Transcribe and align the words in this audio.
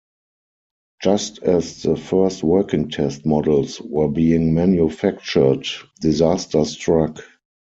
Just 1.03 1.43
as 1.43 1.83
the 1.83 1.95
first 1.95 2.41
working 2.43 2.89
test 2.89 3.23
models 3.23 3.79
were 3.81 4.07
being 4.07 4.51
manufactured, 4.55 5.67
disaster 5.99 6.65
struck. 6.65 7.17